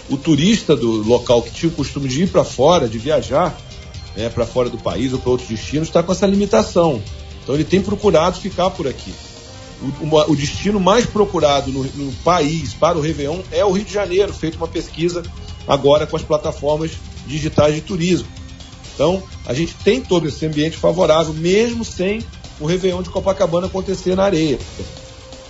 o 0.09 0.17
turista 0.17 0.75
do 0.75 1.03
local 1.03 1.41
que 1.41 1.51
tinha 1.51 1.69
o 1.71 1.75
costume 1.75 2.07
de 2.07 2.23
ir 2.23 2.29
para 2.29 2.43
fora, 2.43 2.87
de 2.87 2.97
viajar 2.97 3.57
né, 4.15 4.29
para 4.29 4.45
fora 4.45 4.69
do 4.69 4.77
país 4.77 5.13
ou 5.13 5.19
para 5.19 5.31
outros 5.31 5.49
destinos, 5.49 5.87
está 5.87 6.01
com 6.01 6.11
essa 6.11 6.25
limitação. 6.25 7.01
Então 7.43 7.55
ele 7.55 7.63
tem 7.63 7.81
procurado 7.81 8.39
ficar 8.39 8.69
por 8.69 8.87
aqui. 8.87 9.13
O, 10.01 10.31
o, 10.31 10.35
destino 10.35 10.79
mais 10.79 11.05
procurado 11.05 11.71
no, 11.71 11.83
no, 11.83 12.11
país 12.23 12.73
para 12.73 12.97
o 12.97 13.01
Réveillon 13.01 13.41
é 13.51 13.63
o 13.63 13.71
Rio 13.71 13.85
de 13.85 13.93
Janeiro, 13.93 14.33
feito 14.33 14.57
uma 14.57 14.67
pesquisa 14.67 15.21
agora 15.67 16.07
com 16.07 16.15
as 16.15 16.23
plataformas 16.23 16.91
digitais 17.27 17.75
de 17.75 17.81
turismo. 17.81 18.27
Então, 18.95 19.21
a 19.45 19.53
gente 19.53 19.75
tem 19.75 20.01
todo 20.01 20.27
esse 20.27 20.43
ambiente 20.47 20.75
favorável, 20.75 21.31
mesmo 21.31 21.85
sem 21.85 22.23
o 22.59 22.65
Réveillon 22.65 23.03
de 23.03 23.11
Copacabana 23.11 23.67
acontecer 23.67 24.15
na 24.15 24.23
areia. 24.23 24.57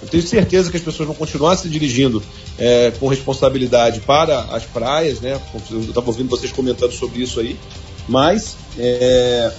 Eu 0.01 0.07
tenho 0.07 0.23
certeza 0.23 0.69
que 0.69 0.77
as 0.77 0.83
pessoas 0.83 1.07
vão 1.07 1.15
continuar 1.15 1.55
se 1.55 1.67
dirigindo 1.67 2.21
é, 2.57 2.91
com 2.99 3.07
responsabilidade 3.07 3.99
para 4.01 4.39
as 4.51 4.63
praias, 4.63 5.19
né? 5.19 5.39
Eu 5.71 5.81
estava 5.81 6.07
ouvindo 6.07 6.29
vocês 6.29 6.51
comentando 6.51 6.91
sobre 6.91 7.21
isso 7.21 7.39
aí, 7.39 7.57
mas 8.07 8.55
é, 8.77 9.51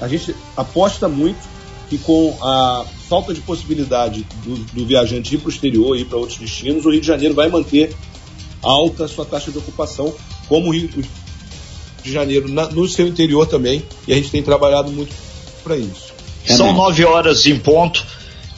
a 0.00 0.08
gente 0.08 0.34
aposta 0.56 1.08
muito 1.08 1.54
que 1.88 1.98
com 1.98 2.36
a 2.42 2.84
falta 3.08 3.34
de 3.34 3.40
possibilidade 3.40 4.26
do, 4.44 4.54
do 4.72 4.86
viajante 4.86 5.34
ir 5.34 5.38
para 5.38 5.48
o 5.48 5.50
exterior, 5.50 5.96
ir 5.96 6.06
para 6.06 6.18
outros 6.18 6.38
destinos, 6.38 6.86
o 6.86 6.90
Rio 6.90 7.00
de 7.00 7.06
Janeiro 7.06 7.34
vai 7.34 7.48
manter 7.48 7.94
alta 8.62 9.04
a 9.04 9.08
sua 9.08 9.24
taxa 9.24 9.50
de 9.50 9.58
ocupação, 9.58 10.14
como 10.48 10.68
o 10.68 10.72
Rio 10.72 10.88
de 12.02 12.12
Janeiro 12.12 12.48
na, 12.48 12.68
no 12.68 12.88
seu 12.88 13.06
interior 13.06 13.46
também, 13.46 13.84
e 14.06 14.12
a 14.12 14.16
gente 14.16 14.30
tem 14.30 14.42
trabalhado 14.42 14.90
muito 14.90 15.14
para 15.62 15.76
isso. 15.76 16.14
São 16.46 16.72
nove 16.72 17.04
horas 17.04 17.46
em 17.46 17.58
ponto. 17.58 18.04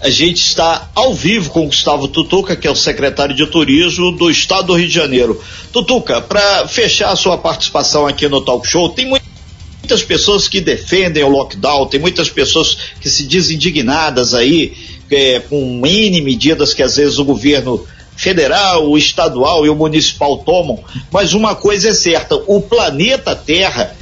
A 0.00 0.10
gente 0.10 0.38
está 0.38 0.90
ao 0.94 1.14
vivo 1.14 1.50
com 1.50 1.64
o 1.64 1.66
Gustavo 1.66 2.06
Tutuca, 2.06 2.54
que 2.54 2.66
é 2.66 2.70
o 2.70 2.76
secretário 2.76 3.34
de 3.34 3.46
Turismo 3.46 4.12
do 4.12 4.30
Estado 4.30 4.68
do 4.68 4.74
Rio 4.74 4.88
de 4.88 4.94
Janeiro. 4.94 5.42
Tutuca, 5.72 6.20
para 6.20 6.68
fechar 6.68 7.10
a 7.10 7.16
sua 7.16 7.38
participação 7.38 8.06
aqui 8.06 8.28
no 8.28 8.42
Talk 8.42 8.68
Show, 8.68 8.90
tem 8.90 9.06
muitas 9.06 10.02
pessoas 10.02 10.48
que 10.48 10.60
defendem 10.60 11.24
o 11.24 11.28
lockdown, 11.28 11.86
tem 11.86 11.98
muitas 11.98 12.28
pessoas 12.28 12.76
que 13.00 13.08
se 13.08 13.26
dizem 13.26 13.56
indignadas 13.56 14.34
aí 14.34 14.76
é, 15.10 15.40
com 15.40 15.86
N 15.86 16.20
medidas 16.20 16.74
que 16.74 16.82
às 16.82 16.96
vezes 16.96 17.18
o 17.18 17.24
governo 17.24 17.86
federal, 18.16 18.88
o 18.88 18.98
estadual 18.98 19.64
e 19.64 19.68
o 19.68 19.74
municipal 19.74 20.38
tomam, 20.38 20.82
mas 21.10 21.34
uma 21.34 21.54
coisa 21.54 21.90
é 21.90 21.94
certa, 21.94 22.34
o 22.46 22.60
planeta 22.60 23.34
Terra 23.36 23.94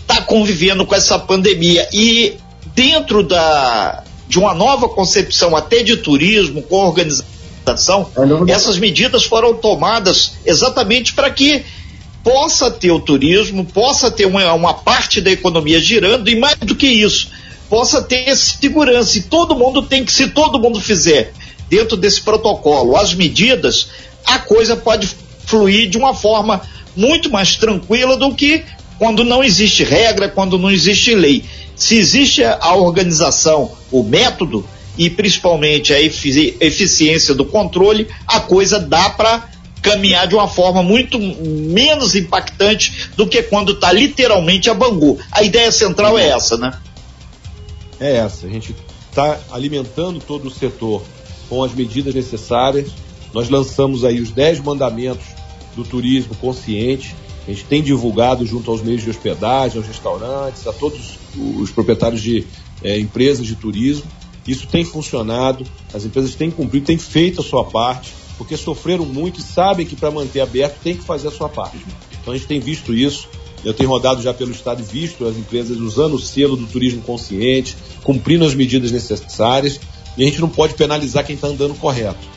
está 0.00 0.22
convivendo 0.22 0.86
com 0.86 0.94
essa 0.94 1.18
pandemia 1.18 1.88
e 1.92 2.34
dentro 2.74 3.22
da, 3.22 4.04
de 4.28 4.38
uma 4.38 4.54
nova 4.54 4.88
concepção 4.88 5.54
até 5.54 5.82
de 5.82 5.96
turismo, 5.96 6.62
com 6.62 6.76
organização, 6.76 8.10
é 8.48 8.52
essas 8.52 8.78
medidas 8.78 9.24
foram 9.24 9.54
tomadas 9.54 10.32
exatamente 10.44 11.12
para 11.12 11.30
que 11.30 11.64
possa 12.22 12.70
ter 12.70 12.90
o 12.90 13.00
turismo, 13.00 13.64
possa 13.64 14.10
ter 14.10 14.26
uma, 14.26 14.52
uma 14.52 14.74
parte 14.74 15.20
da 15.20 15.30
economia 15.30 15.80
girando 15.80 16.28
e 16.28 16.36
mais 16.36 16.56
do 16.56 16.74
que 16.74 16.88
isso, 16.88 17.28
possa 17.70 18.02
ter 18.02 18.34
segurança. 18.36 19.18
E 19.18 19.22
todo 19.22 19.54
mundo 19.54 19.82
tem 19.82 20.04
que, 20.04 20.12
se 20.12 20.28
todo 20.28 20.58
mundo 20.58 20.80
fizer 20.80 21.32
dentro 21.68 21.96
desse 21.96 22.20
protocolo 22.22 22.96
as 22.96 23.14
medidas, 23.14 23.88
a 24.24 24.38
coisa 24.38 24.76
pode 24.76 25.08
fluir 25.44 25.88
de 25.88 25.96
uma 25.96 26.14
forma 26.14 26.60
muito 26.96 27.30
mais 27.30 27.56
tranquila 27.56 28.16
do 28.16 28.34
que 28.34 28.64
quando 28.98 29.22
não 29.22 29.44
existe 29.44 29.84
regra, 29.84 30.28
quando 30.28 30.58
não 30.58 30.70
existe 30.70 31.14
lei. 31.14 31.44
Se 31.76 31.96
existe 31.96 32.42
a 32.42 32.74
organização, 32.74 33.70
o 33.92 34.02
método 34.02 34.66
e 34.96 35.10
principalmente 35.10 35.92
a 35.92 36.00
eficiência 36.00 37.34
do 37.34 37.44
controle, 37.44 38.08
a 38.26 38.40
coisa 38.40 38.80
dá 38.80 39.10
para 39.10 39.50
caminhar 39.82 40.26
de 40.26 40.34
uma 40.34 40.48
forma 40.48 40.82
muito 40.82 41.18
menos 41.18 42.16
impactante 42.16 43.10
do 43.16 43.26
que 43.26 43.42
quando 43.42 43.72
está 43.72 43.92
literalmente 43.92 44.70
a 44.70 44.74
Bangu. 44.74 45.18
A 45.30 45.42
ideia 45.42 45.70
central 45.70 46.18
é 46.18 46.28
essa, 46.28 46.56
né? 46.56 46.72
É 48.00 48.16
essa. 48.16 48.46
A 48.46 48.50
gente 48.50 48.74
está 49.10 49.38
alimentando 49.52 50.18
todo 50.18 50.48
o 50.48 50.50
setor 50.50 51.02
com 51.48 51.62
as 51.62 51.72
medidas 51.72 52.14
necessárias. 52.14 52.88
Nós 53.32 53.48
lançamos 53.48 54.04
aí 54.04 54.20
os 54.20 54.30
10 54.30 54.60
mandamentos 54.60 55.26
do 55.76 55.84
turismo 55.84 56.34
consciente. 56.36 57.14
A 57.46 57.50
gente 57.50 57.64
tem 57.64 57.82
divulgado 57.82 58.44
junto 58.44 58.70
aos 58.70 58.82
meios 58.82 59.02
de 59.02 59.10
hospedagem, 59.10 59.78
aos 59.78 59.86
restaurantes, 59.86 60.66
a 60.66 60.72
todos 60.72 61.18
os 61.36 61.70
proprietários 61.70 62.20
de 62.20 62.44
é, 62.82 62.98
empresas 62.98 63.46
de 63.46 63.54
turismo. 63.54 64.04
Isso 64.46 64.66
tem 64.66 64.84
funcionado, 64.84 65.64
as 65.94 66.04
empresas 66.04 66.34
têm 66.34 66.50
cumprido, 66.50 66.86
têm 66.86 66.98
feito 66.98 67.40
a 67.40 67.44
sua 67.44 67.64
parte 67.64 68.12
porque 68.36 68.56
sofreram 68.56 69.04
muito 69.04 69.40
e 69.40 69.42
sabem 69.42 69.86
que 69.86 69.96
para 69.96 70.10
manter 70.10 70.40
aberto 70.40 70.78
tem 70.82 70.96
que 70.96 71.02
fazer 71.02 71.28
a 71.28 71.30
sua 71.30 71.48
parte. 71.48 71.78
Então 72.20 72.34
a 72.34 72.36
gente 72.36 72.46
tem 72.46 72.60
visto 72.60 72.92
isso 72.92 73.28
Eu 73.64 73.74
tenho 73.74 73.88
rodado 73.88 74.22
já 74.22 74.32
pelo 74.32 74.52
estado 74.52 74.80
e 74.80 74.84
visto 74.84 75.26
as 75.26 75.36
empresas 75.36 75.78
usando 75.78 76.14
o 76.14 76.20
selo 76.20 76.56
do 76.56 76.66
turismo 76.66 77.02
consciente, 77.02 77.76
cumprindo 78.04 78.44
as 78.44 78.54
medidas 78.54 78.92
necessárias, 78.92 79.80
e 80.16 80.22
a 80.22 80.26
gente 80.26 80.40
não 80.40 80.48
pode 80.48 80.74
penalizar 80.74 81.26
quem 81.26 81.34
está 81.34 81.48
andando 81.48 81.74
correto. 81.74 82.28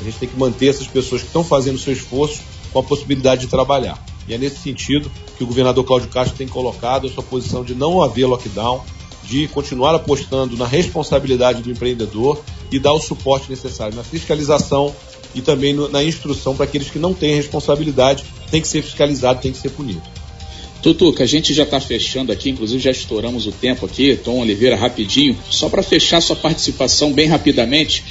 A 0.00 0.04
gente 0.04 0.16
tem 0.18 0.28
que 0.28 0.38
manter 0.38 0.68
essas 0.68 0.86
pessoas 0.86 1.20
que 1.20 1.26
estão 1.26 1.44
fazendo 1.44 1.74
o 1.74 1.78
seu 1.78 1.92
esforço 1.92 2.40
com 2.72 2.78
a 2.78 2.82
possibilidade 2.82 3.42
de 3.42 3.48
trabalhar. 3.48 4.02
E 4.28 4.34
é 4.34 4.38
nesse 4.38 4.58
sentido 4.58 5.10
que 5.36 5.44
o 5.44 5.46
governador 5.46 5.84
Cláudio 5.84 6.08
Castro 6.08 6.36
tem 6.36 6.46
colocado 6.46 7.06
a 7.06 7.10
sua 7.10 7.22
posição 7.22 7.64
de 7.64 7.74
não 7.74 8.02
haver 8.02 8.26
lockdown, 8.26 8.82
de 9.24 9.48
continuar 9.48 9.94
apostando 9.94 10.56
na 10.56 10.66
responsabilidade 10.66 11.62
do 11.62 11.70
empreendedor 11.70 12.42
e 12.70 12.78
dar 12.78 12.92
o 12.92 13.00
suporte 13.00 13.48
necessário 13.50 13.96
na 13.96 14.04
fiscalização 14.04 14.94
e 15.34 15.40
também 15.40 15.74
na 15.90 16.02
instrução 16.02 16.54
para 16.54 16.64
aqueles 16.64 16.90
que 16.90 16.98
não 16.98 17.14
têm 17.14 17.34
responsabilidade, 17.34 18.24
tem 18.50 18.60
que 18.60 18.68
ser 18.68 18.82
fiscalizado, 18.82 19.40
tem 19.40 19.52
que 19.52 19.58
ser 19.58 19.70
punido. 19.70 20.02
Tutuca, 20.82 21.24
a 21.24 21.26
gente 21.26 21.52
já 21.52 21.64
está 21.64 21.80
fechando 21.80 22.30
aqui, 22.30 22.50
inclusive 22.50 22.82
já 22.82 22.90
estouramos 22.90 23.46
o 23.46 23.52
tempo 23.52 23.84
aqui. 23.84 24.16
Tom 24.16 24.40
Oliveira, 24.40 24.76
rapidinho, 24.76 25.36
só 25.50 25.68
para 25.68 25.82
fechar 25.82 26.20
sua 26.20 26.36
participação 26.36 27.12
bem 27.12 27.26
rapidamente. 27.26 28.04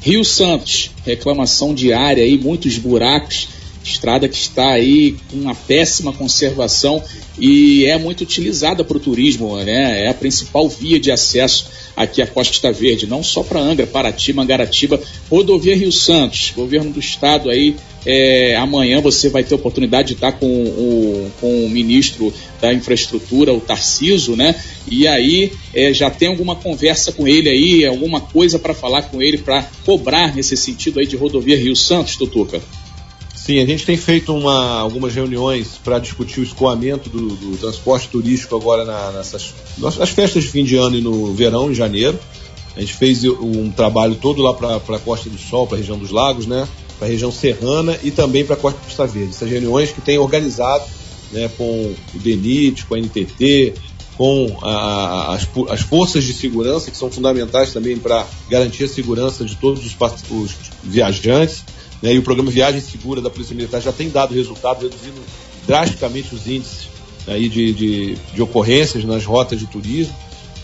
Rio 0.00 0.24
Santos, 0.24 0.90
reclamação 1.04 1.74
diária 1.74 2.22
aí, 2.22 2.38
muitos 2.38 2.78
buracos 2.78 3.48
estrada 3.84 4.28
que 4.28 4.36
está 4.36 4.70
aí 4.70 5.16
com 5.30 5.36
uma 5.36 5.54
péssima 5.54 6.12
conservação 6.12 7.02
e 7.38 7.84
é 7.86 7.98
muito 7.98 8.22
utilizada 8.22 8.84
para 8.84 8.96
o 8.96 9.00
turismo, 9.00 9.56
né? 9.56 10.04
É 10.04 10.08
a 10.08 10.14
principal 10.14 10.68
via 10.68 11.00
de 11.00 11.10
acesso 11.10 11.66
aqui 11.96 12.22
à 12.22 12.26
Costa 12.26 12.72
Verde, 12.72 13.06
não 13.06 13.22
só 13.22 13.42
para 13.42 13.60
Angra, 13.60 13.86
Paraty, 13.86 14.32
Mangaratiba, 14.32 15.00
rodovia 15.30 15.76
Rio 15.76 15.92
Santos, 15.92 16.52
governo 16.54 16.90
do 16.90 17.00
estado 17.00 17.50
aí. 17.50 17.76
É, 18.04 18.56
amanhã 18.56 19.00
você 19.00 19.28
vai 19.28 19.44
ter 19.44 19.54
oportunidade 19.54 20.08
de 20.08 20.14
estar 20.14 20.32
com 20.32 20.46
o, 20.46 21.30
com 21.40 21.64
o 21.64 21.70
ministro 21.70 22.34
da 22.60 22.74
infraestrutura, 22.74 23.54
o 23.54 23.60
Tarciso, 23.60 24.34
né? 24.34 24.60
E 24.90 25.06
aí 25.06 25.52
é, 25.72 25.92
já 25.92 26.10
tem 26.10 26.28
alguma 26.28 26.56
conversa 26.56 27.12
com 27.12 27.28
ele 27.28 27.48
aí, 27.48 27.86
alguma 27.86 28.20
coisa 28.20 28.58
para 28.58 28.74
falar 28.74 29.02
com 29.02 29.22
ele 29.22 29.38
para 29.38 29.62
cobrar 29.84 30.34
nesse 30.34 30.56
sentido 30.56 30.98
aí 30.98 31.06
de 31.06 31.16
rodovia 31.16 31.56
Rio 31.56 31.76
Santos, 31.76 32.16
Tutuca? 32.16 32.60
Sim, 33.44 33.58
a 33.60 33.66
gente 33.66 33.84
tem 33.84 33.96
feito 33.96 34.32
uma, 34.32 34.78
algumas 34.78 35.12
reuniões 35.12 35.70
para 35.82 35.98
discutir 35.98 36.38
o 36.38 36.44
escoamento 36.44 37.10
do, 37.10 37.30
do 37.30 37.56
transporte 37.56 38.08
turístico 38.08 38.54
agora 38.54 38.84
na, 38.84 39.10
nessas 39.10 39.52
as 40.00 40.10
festas 40.10 40.44
de 40.44 40.48
fim 40.48 40.62
de 40.62 40.76
ano 40.76 40.96
e 40.96 41.00
no 41.00 41.34
verão, 41.34 41.68
em 41.68 41.74
janeiro. 41.74 42.16
A 42.76 42.80
gente 42.80 42.94
fez 42.94 43.24
um 43.24 43.68
trabalho 43.72 44.14
todo 44.14 44.40
lá 44.40 44.54
para 44.54 44.76
a 44.76 44.98
Costa 45.00 45.28
do 45.28 45.38
Sol, 45.38 45.66
para 45.66 45.76
a 45.76 45.80
região 45.80 45.98
dos 45.98 46.12
lagos, 46.12 46.46
né? 46.46 46.68
para 47.00 47.08
a 47.08 47.10
região 47.10 47.32
serrana 47.32 47.98
e 48.04 48.12
também 48.12 48.44
para 48.44 48.54
a 48.54 48.56
Costa 48.56 48.78
Costa 48.78 49.06
Verde. 49.08 49.30
Essas 49.30 49.50
reuniões 49.50 49.90
que 49.90 50.00
tem 50.00 50.18
organizado 50.18 50.84
né, 51.32 51.50
com 51.58 51.92
o 52.14 52.18
DENIT, 52.20 52.86
com 52.86 52.94
a 52.94 53.00
NTT, 53.00 53.74
com 54.16 54.56
a, 54.62 55.34
as, 55.34 55.48
as, 55.68 55.80
forças 55.80 56.22
de 56.22 56.32
segurança, 56.32 56.92
que 56.92 56.96
são 56.96 57.10
fundamentais 57.10 57.72
também 57.72 57.96
para 57.98 58.24
garantir 58.48 58.84
a 58.84 58.88
segurança 58.88 59.44
de 59.44 59.56
todos 59.56 59.84
os, 59.84 59.96
os 60.30 60.54
viajantes. 60.84 61.64
Né, 62.02 62.14
e 62.14 62.18
o 62.18 62.22
programa 62.22 62.50
Viagem 62.50 62.80
Segura 62.80 63.20
da 63.20 63.30
Polícia 63.30 63.54
Militar 63.54 63.80
já 63.80 63.92
tem 63.92 64.10
dado 64.10 64.34
resultado, 64.34 64.82
reduzindo 64.82 65.20
drasticamente 65.66 66.34
os 66.34 66.46
índices 66.46 66.88
aí 67.26 67.48
de, 67.48 67.72
de, 67.72 68.14
de 68.14 68.42
ocorrências 68.42 69.04
nas 69.04 69.24
rotas 69.24 69.58
de 69.58 69.66
turismo. 69.66 70.14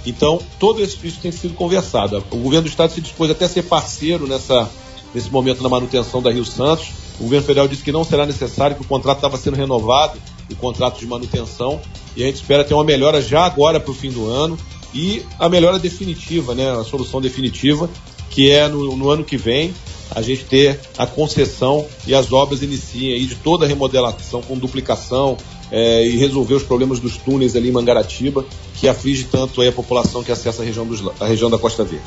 Então, 0.04 0.40
todo 0.58 0.82
isso 0.82 0.98
tem 1.20 1.30
sido 1.30 1.54
conversado. 1.54 2.22
O 2.30 2.36
governo 2.38 2.62
do 2.62 2.68
estado 2.68 2.92
se 2.92 3.00
dispôs 3.00 3.30
até 3.30 3.44
a 3.44 3.48
ser 3.48 3.62
parceiro 3.62 4.26
nessa, 4.26 4.68
nesse 5.14 5.30
momento 5.30 5.62
na 5.62 5.68
manutenção 5.68 6.22
da 6.22 6.30
Rio 6.30 6.44
Santos. 6.44 6.88
O 7.20 7.24
governo 7.24 7.46
federal 7.46 7.68
disse 7.68 7.82
que 7.82 7.92
não 7.92 8.04
será 8.04 8.24
necessário, 8.24 8.76
que 8.76 8.82
o 8.82 8.86
contrato 8.86 9.18
estava 9.18 9.36
sendo 9.36 9.56
renovado, 9.56 10.18
o 10.50 10.56
contrato 10.56 10.98
de 10.98 11.06
manutenção, 11.06 11.80
e 12.16 12.22
a 12.22 12.26
gente 12.26 12.36
espera 12.36 12.64
ter 12.64 12.74
uma 12.74 12.84
melhora 12.84 13.20
já 13.20 13.44
agora 13.44 13.78
para 13.78 13.90
o 13.90 13.94
fim 13.94 14.10
do 14.10 14.26
ano 14.26 14.58
e 14.94 15.22
a 15.38 15.48
melhora 15.48 15.78
definitiva, 15.78 16.54
né, 16.54 16.70
a 16.70 16.84
solução 16.84 17.20
definitiva, 17.20 17.90
que 18.30 18.50
é 18.50 18.66
no, 18.68 18.96
no 18.96 19.10
ano 19.10 19.24
que 19.24 19.36
vem, 19.36 19.74
a 20.14 20.22
gente 20.22 20.44
ter 20.44 20.78
a 20.96 21.06
concessão 21.06 21.86
e 22.06 22.14
as 22.14 22.32
obras 22.32 22.62
iniciem 22.62 23.14
aí 23.14 23.26
de 23.26 23.34
toda 23.36 23.64
a 23.64 23.68
remodelação 23.68 24.40
com 24.42 24.56
duplicação 24.56 25.36
é, 25.70 26.06
e 26.06 26.16
resolver 26.16 26.54
os 26.54 26.62
problemas 26.62 26.98
dos 26.98 27.16
túneis 27.16 27.54
ali 27.54 27.68
em 27.68 27.72
Mangaratiba, 27.72 28.44
que 28.80 28.88
aflige 28.88 29.24
tanto 29.24 29.60
a 29.60 29.72
população 29.72 30.22
que 30.22 30.32
acessa 30.32 30.62
a 30.62 30.64
região, 30.64 30.86
dos, 30.86 31.02
a 31.20 31.26
região 31.26 31.50
da 31.50 31.58
Costa 31.58 31.84
Verde. 31.84 32.06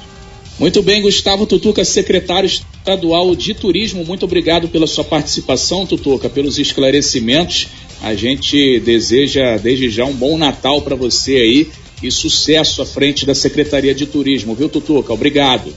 Muito 0.60 0.84
bem, 0.84 1.02
Gustavo 1.02 1.46
Tutuca, 1.46 1.84
secretário 1.84 2.46
estadual 2.46 3.36
de 3.36 3.54
turismo, 3.54 4.06
muito 4.06 4.26
obrigado 4.26 4.68
pela 4.68 4.86
sua 4.86 5.04
participação, 5.04 5.86
Tutuca, 5.86 6.30
pelos 6.30 6.60
esclarecimentos. 6.60 7.68
A 8.02 8.14
gente 8.16 8.80
deseja 8.80 9.58
desde 9.58 9.90
já 9.90 10.06
um 10.06 10.14
bom 10.14 10.38
Natal 10.38 10.82
para 10.82 10.96
você 10.96 11.36
aí 11.36 11.70
e 12.04 12.12
sucesso 12.12 12.82
à 12.82 12.86
frente 12.86 13.26
da 13.26 13.36
Secretaria 13.36 13.94
de 13.94 14.06
Turismo, 14.06 14.56
viu, 14.56 14.68
Tutuca? 14.68 15.14
Obrigado. 15.14 15.74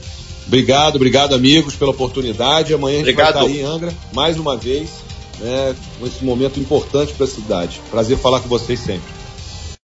Obrigado, 0.47 0.95
obrigado, 0.95 1.33
amigos, 1.33 1.75
pela 1.75 1.91
oportunidade. 1.91 2.73
Amanhã 2.73 2.97
a 2.97 2.99
gente 2.99 3.09
obrigado. 3.11 3.33
vai 3.35 3.43
estar 3.45 3.53
aí 3.55 3.61
em 3.61 3.65
Angra, 3.65 3.93
mais 4.13 4.37
uma 4.37 4.55
vez, 4.55 4.89
né, 5.39 5.75
nesse 5.99 6.23
momento 6.23 6.59
importante 6.59 7.13
para 7.13 7.25
a 7.25 7.29
cidade. 7.29 7.81
Prazer 7.89 8.17
falar 8.17 8.39
com 8.39 8.47
vocês 8.47 8.79
sempre. 8.79 9.24